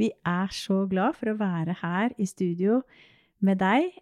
[0.00, 2.80] Vi er så glad for å være her i studio
[3.44, 3.92] med deg,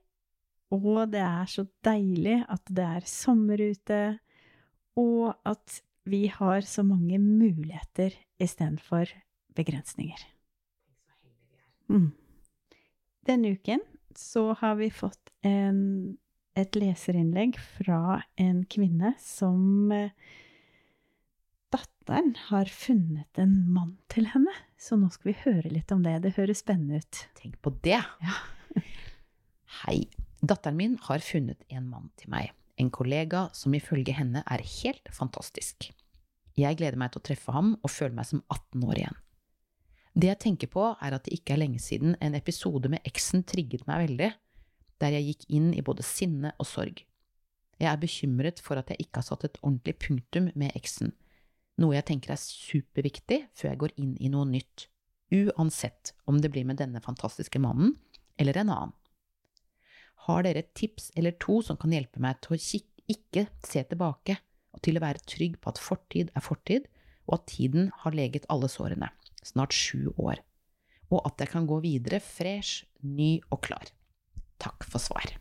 [0.75, 4.01] og det er så deilig at det er sommer ute,
[4.98, 9.11] og at vi har så mange muligheter istedenfor
[9.59, 10.23] begrensninger.
[11.89, 12.12] Mm.
[13.27, 13.83] Denne uken
[14.17, 16.17] så har vi fått en
[16.59, 20.12] et leserinnlegg fra en kvinne som eh,
[22.09, 24.53] Datteren har funnet en mann til henne.
[24.81, 26.15] Så nå skal vi høre litt om det.
[26.25, 27.19] Det høres spennende ut.
[27.37, 27.98] Tenk på det!
[28.00, 28.37] Ja.
[29.83, 30.06] Hei.
[30.41, 32.55] Datteren min har funnet en mann til meg.
[32.81, 35.91] En kollega som ifølge henne er helt fantastisk.
[36.56, 39.20] Jeg gleder meg til å treffe ham og føle meg som 18 år igjen.
[40.17, 43.45] Det jeg tenker på, er at det ikke er lenge siden en episode med eksen
[43.45, 44.33] trigget meg veldig,
[45.05, 47.05] der jeg gikk inn i både sinne og sorg.
[47.77, 51.12] Jeg er bekymret for at jeg ikke har satt et ordentlig punktum med eksen,
[51.79, 54.89] noe jeg tenker er superviktig før jeg går inn i noe nytt,
[55.34, 57.97] uansett om det blir med denne fantastiske mannen
[58.41, 58.95] eller en annen.
[60.29, 62.61] Har dere et tips eller to som kan hjelpe meg til å
[63.09, 64.37] ikke se tilbake,
[64.75, 66.89] og til å være trygg på at fortid er fortid,
[67.29, 69.09] og at tiden har leget alle sårene,
[69.45, 70.43] snart sju år,
[71.12, 73.93] og at jeg kan gå videre fresh, ny og klar?
[74.61, 75.37] Takk for svar.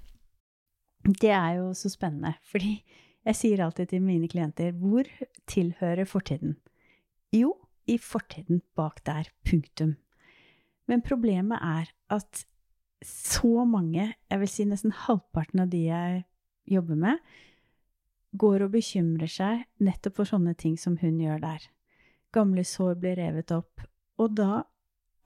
[1.07, 2.79] Det er jo så spennende, fordi
[3.27, 5.07] jeg sier alltid til mine klienter hvor
[5.49, 6.55] tilhører fortiden?
[7.35, 7.53] Jo,
[7.87, 9.27] i fortiden bak der.
[9.47, 9.95] Punktum.
[10.87, 12.45] Men problemet er at
[13.03, 16.23] så mange, jeg vil si nesten halvparten av de jeg
[16.67, 17.19] jobber med,
[18.37, 21.67] går og bekymrer seg nettopp for sånne ting som hun gjør der.
[22.35, 23.83] Gamle sår blir revet opp.
[24.17, 24.63] Og da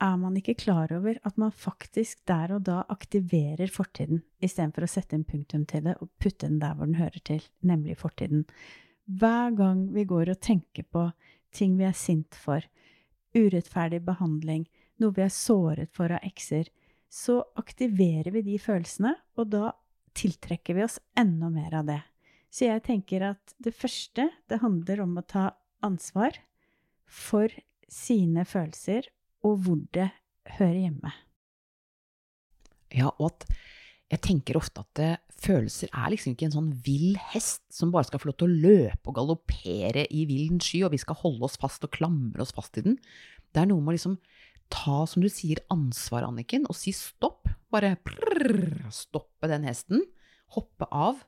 [0.02, 4.90] er man ikke klar over at man faktisk der og da aktiverer fortiden, istedenfor å
[4.90, 8.44] sette en punktum til det og putte den der hvor den hører til, nemlig fortiden.
[9.06, 11.08] Hver gang vi går og tenker på
[11.54, 12.64] ting vi er sint for,
[13.36, 14.66] urettferdig behandling,
[15.00, 16.68] noe vi er såret for av ekser,
[17.12, 19.72] så aktiverer vi de følelsene, og da
[20.16, 22.00] tiltrekker vi oss enda mer av det.
[22.52, 25.50] Så jeg tenker at det første, det handler om å ta
[25.84, 26.36] ansvar
[27.08, 27.52] for
[27.92, 29.08] sine følelser
[29.46, 30.10] og hvor det
[30.58, 31.12] hører hjemme.
[32.92, 33.46] Ja, og at
[34.12, 38.06] jeg tenker ofte at det, følelser er liksom ikke en sånn vill hest som bare
[38.06, 41.48] skal få lov til å løpe og galoppere i villen sky, og vi skal holde
[41.48, 42.98] oss fast og klamre oss fast i den.
[43.50, 44.18] Det er noe med å liksom
[44.72, 47.50] ta, som du sier, ansvar, Anniken, og si stopp.
[47.72, 50.04] Bare prrr, stoppe den hesten.
[50.54, 51.24] Hoppe av.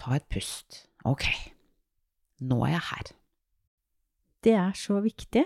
[0.00, 0.86] Ta et pust.
[1.08, 1.28] Ok,
[2.40, 3.12] nå er jeg her.
[4.42, 5.44] Det er så viktig,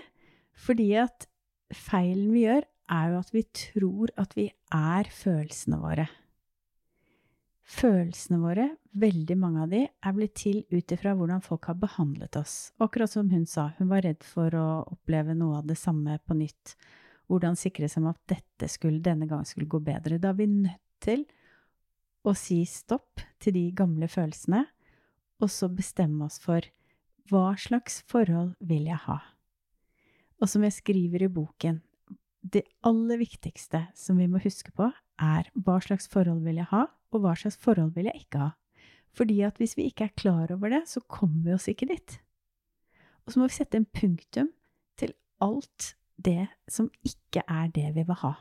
[0.57, 1.27] fordi at
[1.73, 6.07] feilen vi gjør, er jo at vi tror at vi er følelsene våre.
[7.67, 12.39] Følelsene våre, veldig mange av de, er blitt til ut ifra hvordan folk har behandlet
[12.39, 12.71] oss.
[12.79, 16.37] Akkurat som hun sa, hun var redd for å oppleve noe av det samme på
[16.39, 16.77] nytt.
[17.27, 20.15] Hvordan sikre seg at dette skulle, denne gang skulle gå bedre.
[20.15, 21.27] Da er vi nødt til
[22.23, 24.63] å si stopp til de gamle følelsene,
[25.43, 26.63] og så bestemme oss for
[27.27, 29.19] hva slags forhold vil jeg ha?
[30.41, 31.81] Og som jeg skriver i boken,
[32.41, 36.85] det aller viktigste som vi må huske på, er hva slags forhold vil jeg ha,
[37.11, 38.51] og hva slags forhold vil jeg ikke ha.
[39.17, 42.19] Fordi at hvis vi ikke er klar over det, så kommer vi oss ikke dit.
[43.25, 44.51] Og så må vi sette en punktum
[44.99, 48.35] til alt det som ikke er det vi vil ha.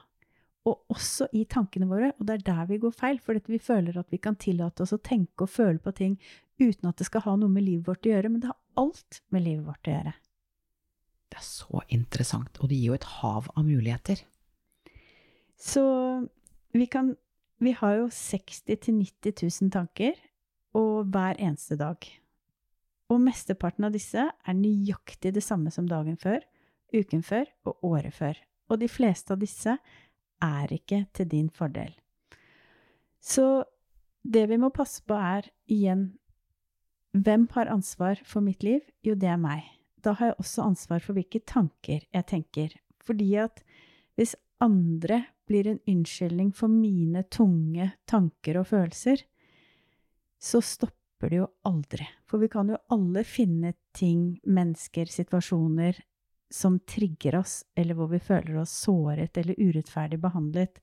[0.67, 3.97] Og også i tankene våre, og det er der vi går feil, fordi vi føler
[3.99, 6.17] at vi kan tillate oss å tenke og føle på ting
[6.61, 9.21] uten at det skal ha noe med livet vårt å gjøre, men det har alt
[9.31, 10.15] med livet vårt å gjøre.
[11.31, 14.23] Det er så interessant, og det gir jo et hav av muligheter.
[15.57, 15.83] Så
[16.73, 17.17] vi kan
[17.59, 20.13] Vi har jo 60 000-90 000 tanker,
[20.77, 21.97] og hver eneste dag.
[23.09, 26.45] Og mesteparten av disse er nøyaktig det samme som dagen før,
[26.93, 28.37] uken før og året før.
[28.69, 29.73] Og de fleste av disse
[30.45, 31.95] er ikke til din fordel.
[33.25, 33.65] Så
[34.21, 36.11] det vi må passe på, er igjen
[37.17, 38.85] Hvem har ansvar for mitt liv?
[39.01, 39.65] Jo, det er meg
[40.07, 42.75] da har jeg også ansvar for hvilke tanker jeg tenker.
[43.03, 43.63] Fordi at
[44.19, 49.23] hvis andre blir en unnskyldning for mine tunge tanker og følelser,
[50.39, 52.07] så stopper det jo aldri.
[52.29, 55.99] For vi kan jo alle finne ting, mennesker, situasjoner
[56.53, 60.81] som trigger oss, eller hvor vi føler oss såret eller urettferdig behandlet.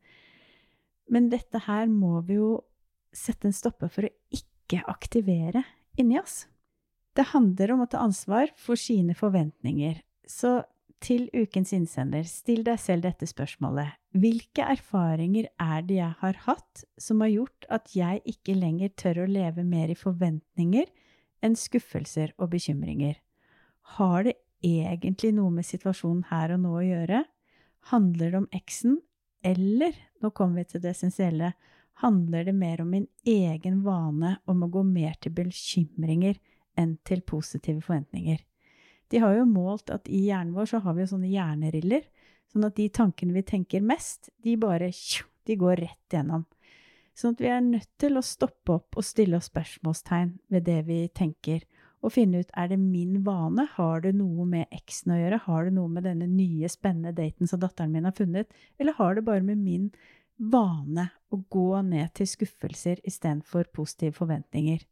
[1.12, 2.58] Men dette her må vi jo
[3.14, 5.64] sette en stopper for å ikke aktivere
[6.00, 6.44] inni oss.
[7.14, 10.00] Det handler om å ta ansvar for sine forventninger.
[10.26, 10.64] Så
[11.04, 13.98] til ukens innsender, still deg selv dette spørsmålet.
[14.16, 19.24] Hvilke erfaringer er det jeg har hatt som har gjort at jeg ikke lenger tør
[19.24, 20.88] å leve mer i forventninger
[21.44, 23.18] enn skuffelser og bekymringer?
[23.98, 27.24] Har det egentlig noe med situasjonen her og nå å gjøre?
[27.92, 29.02] Handler det om eksen,
[29.44, 31.52] eller, nå kommer vi til det essensielle,
[32.00, 36.40] handler det mer om min egen vane om å gå mer til bekymringer
[36.80, 38.42] enn til positive forventninger?
[39.14, 42.08] De har jo målt at i hjernen vår så har vi jo sånne hjerneriller,
[42.50, 46.46] sånn at de tankene vi tenker mest, de bare de går rett gjennom.
[47.14, 50.80] Sånn at vi er nødt til å stoppe opp og stille oss spørsmålstegn ved det
[50.88, 51.62] vi tenker,
[52.04, 55.68] og finne ut er det min vane, har det noe med eksen å gjøre, har
[55.68, 58.50] det noe med denne nye, spennende daten som datteren min har funnet,
[58.82, 59.92] eller har det bare med min
[60.36, 64.84] vane å gå ned til skuffelser istedenfor positive forventninger?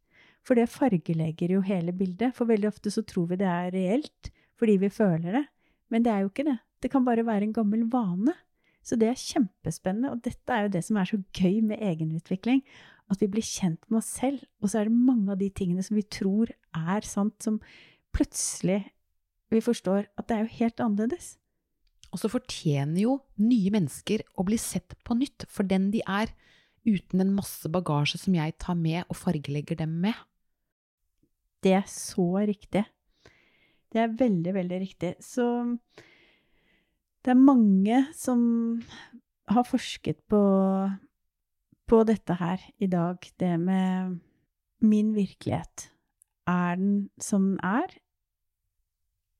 [0.46, 4.32] For det fargelegger jo hele bildet, for veldig ofte så tror vi det er reelt
[4.58, 5.42] fordi vi føler det,
[5.90, 6.58] men det er jo ikke det.
[6.82, 8.34] Det kan bare være en gammel vane.
[8.82, 12.62] Så det er kjempespennende, og dette er jo det som er så gøy med egenutvikling,
[13.10, 14.42] at vi blir kjent med oss selv.
[14.62, 17.60] Og så er det mange av de tingene som vi tror er sant, som
[18.14, 18.80] plutselig
[19.52, 21.36] vi forstår at det er jo helt annerledes.
[22.12, 26.32] Og så fortjener jo nye mennesker å bli sett på nytt for den de er,
[26.82, 30.16] uten en masse bagasje som jeg tar med og fargelegger dem med.
[31.62, 32.84] Det er så riktig.
[33.92, 35.14] Det er veldig, veldig riktig.
[35.20, 35.46] Så
[37.22, 38.42] det er mange som
[39.52, 40.42] har forsket på
[41.92, 44.18] på dette her i dag, det med
[44.80, 45.90] min virkelighet.
[46.48, 47.92] Er den som den er,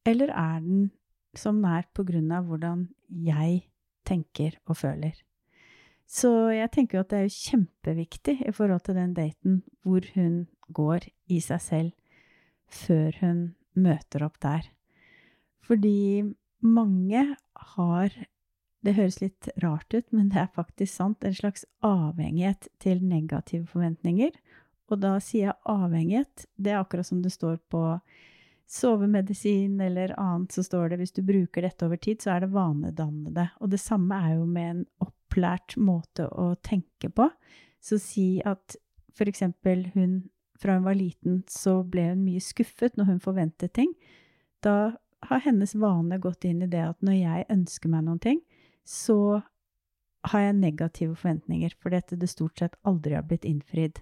[0.04, 0.90] eller er den
[1.34, 3.62] som den er på grunn av hvordan jeg
[4.04, 5.16] tenker og føler?
[6.04, 10.46] Så jeg tenker jo at det er kjempeviktig i forhold til den daten hvor hun
[10.68, 12.01] går i seg selv
[12.72, 13.42] før hun
[13.78, 14.68] møter opp der.
[15.62, 16.24] Fordi
[16.62, 17.24] mange
[17.76, 18.14] har
[18.82, 21.22] det høres litt rart ut, men det er faktisk sant.
[21.22, 24.34] En slags avhengighet til negative forventninger.
[24.90, 26.46] Og da sier jeg avhengighet.
[26.58, 27.84] Det er akkurat som det står på
[28.72, 32.54] sovemedisin eller annet, så står det hvis du bruker dette over tid, så er det
[32.54, 33.50] vanedannende.
[33.60, 37.28] Og det samme er jo med en opplært måte å tenke på.
[37.82, 38.76] Så si at
[39.12, 40.22] for eksempel hun
[40.62, 43.90] fra hun var liten, så ble hun mye skuffet når hun forventet ting.
[44.62, 44.94] Da
[45.28, 48.40] har hennes vane gått inn i det at når jeg ønsker meg noen ting,
[48.86, 49.42] så
[50.30, 54.00] har jeg negative forventninger, fordi dette det stort sett aldri har blitt innfridd.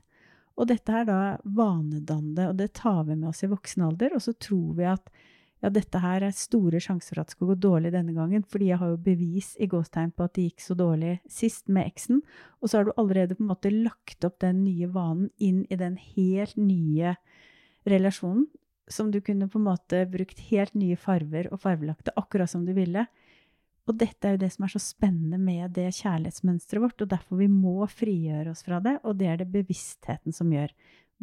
[0.61, 4.25] Og dette er da vanedannende, og det tar vi med oss i voksen alder, og
[4.25, 5.09] så tror vi at
[5.61, 8.71] ja, dette her er store sjanser for at det skal gå dårlig denne gangen, fordi
[8.71, 12.23] jeg har jo bevis i gåstegn på at det gikk så dårlig sist med eksen,
[12.61, 15.79] og så har du allerede på en måte lagt opp den nye vanen inn i
[15.81, 17.15] den helt nye
[17.89, 18.49] relasjonen,
[18.91, 22.73] som du kunne på en måte brukt helt nye farver og farvelagte, akkurat som du
[22.75, 23.05] ville.
[23.87, 27.39] Og dette er jo det som er så spennende med det kjærlighetsmønsteret vårt, og derfor
[27.39, 30.73] vi må frigjøre oss fra det, og det er det bevisstheten som gjør.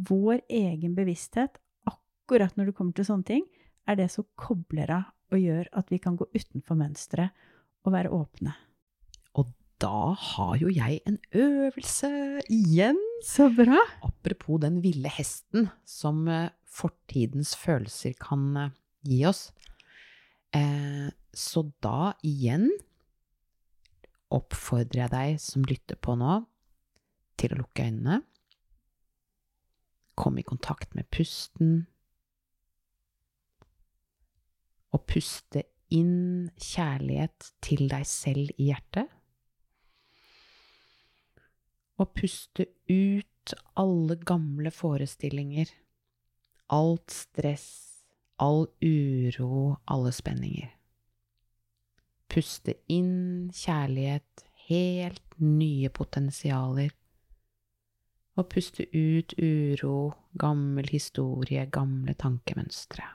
[0.07, 1.57] Vår egen bevissthet,
[1.89, 3.47] akkurat når det kommer til sånne ting,
[3.87, 7.47] er det som kobler av og gjør at vi kan gå utenfor mønsteret
[7.87, 8.53] og være åpne.
[9.39, 9.49] Og
[9.81, 12.09] da har jo jeg en øvelse
[12.51, 12.99] igjen!
[13.25, 13.79] Så bra!
[14.05, 18.75] Apropos den ville hesten som eh, fortidens følelser kan eh,
[19.07, 19.49] gi oss.
[20.55, 22.69] Eh, så da igjen
[24.33, 26.41] oppfordrer jeg deg som lytter på nå,
[27.37, 28.21] til å lukke øynene.
[30.17, 31.85] Kom i kontakt med pusten.
[34.95, 35.63] Og puste
[35.93, 39.11] inn kjærlighet til deg selv i hjertet.
[41.97, 45.69] Og puste ut alle gamle forestillinger,
[46.73, 47.67] alt stress,
[48.37, 50.69] all uro, alle spenninger.
[52.27, 56.91] Puste inn kjærlighet, helt nye potensialer.
[58.37, 63.07] Og puste ut uro, gammel historie, gamle tankemønstre.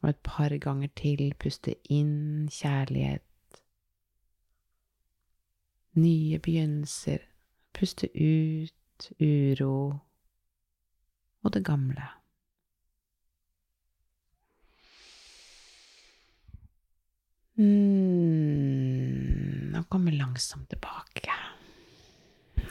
[0.00, 3.22] Og et par ganger til puste inn kjærlighet.
[6.00, 7.18] Nye begynnelser.
[7.74, 9.98] Puste ut uro
[11.42, 12.06] og det gamle.
[17.60, 18.40] Mm,
[19.74, 21.32] nå kommer langsomt tilbake.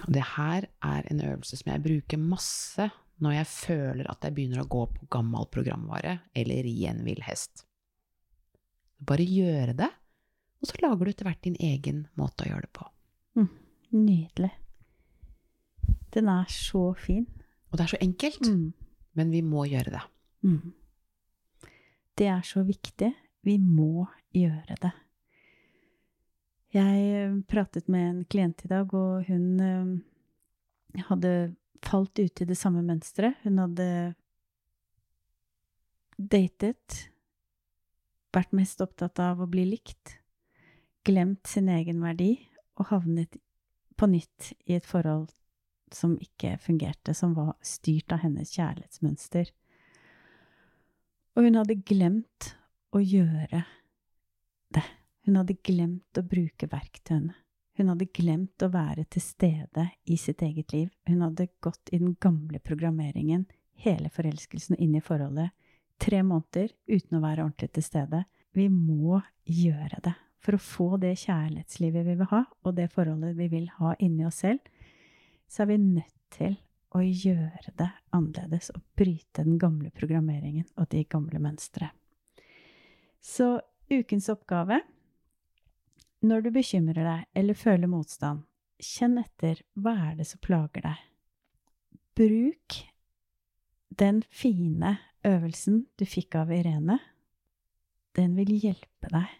[0.08, 4.36] Og det her er en øvelse som jeg bruker masse når jeg føler at jeg
[4.36, 7.66] begynner å gå på gammel programvare eller ri en vill hest.
[9.00, 9.90] Bare gjøre det,
[10.62, 12.86] Og så lager du etter hvert din egen måte å gjøre det på.
[13.96, 14.50] Nydelig.
[16.12, 17.24] Den er så fin.
[17.72, 18.74] Og det er så enkelt, Mm.
[19.16, 20.02] men vi må gjøre det.
[20.44, 20.74] Mm.
[22.18, 23.14] Det er så viktig.
[23.44, 24.92] Vi må gjøre det.
[26.74, 31.56] Jeg pratet med en klient i dag, og hun eh, hadde
[31.86, 33.40] falt ut i det samme mønsteret.
[33.44, 33.88] Hun hadde
[36.20, 37.10] datet,
[38.36, 40.20] vært mest opptatt av å bli likt,
[41.08, 42.36] glemt sin egen verdi
[42.78, 43.40] og havnet
[44.00, 45.32] på nytt i et forhold
[45.96, 49.50] som ikke fungerte, som var styrt av hennes kjærlighetsmønster.
[51.36, 52.54] Og hun hadde glemt
[52.94, 53.64] å gjøre
[54.76, 54.86] det.
[55.26, 57.36] Hun hadde glemt å bruke verktøyene.
[57.80, 60.90] Hun hadde glemt å være til stede i sitt eget liv.
[61.08, 63.46] Hun hadde gått i den gamle programmeringen,
[63.80, 65.54] hele forelskelsen inn i forholdet,
[65.96, 68.26] tre måneder uten å være ordentlig til stede.
[68.52, 70.14] Vi må gjøre det.
[70.44, 74.28] For å få det kjærlighetslivet vi vil ha, og det forholdet vi vil ha inni
[74.28, 74.60] oss selv,
[75.48, 76.60] så er vi nødt til
[76.92, 81.94] å gjøre det annerledes og bryte den gamle programmeringen og de gamle mønstre.
[83.24, 83.54] Så
[83.88, 84.82] ukens oppgave
[86.26, 88.44] når du bekymrer deg eller føler motstand,
[88.80, 91.04] kjenn etter hva er det som plager deg.
[92.20, 92.80] Bruk
[94.00, 94.98] den fine
[95.28, 97.00] øvelsen du fikk av Irene.
[98.16, 99.38] Den vil hjelpe deg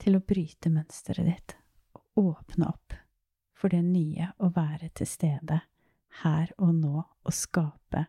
[0.00, 1.56] til å bryte mønsteret ditt
[1.98, 2.96] og åpne opp
[3.58, 5.60] for det nye å være til stede
[6.22, 8.06] her og nå og skape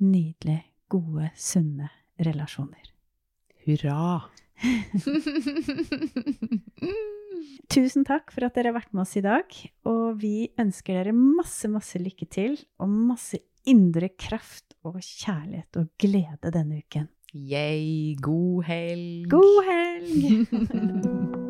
[0.00, 2.88] nydelige, gode, sunne relasjoner.
[3.70, 4.26] Hurra!
[7.70, 9.46] Tusen takk for at dere har vært med oss i dag,
[9.86, 13.38] og vi ønsker dere masse, masse lykke til og masse
[13.70, 17.06] indre kraft og kjærlighet og glede denne uken.
[17.30, 19.30] Yay, god helg!
[19.30, 20.50] God helg!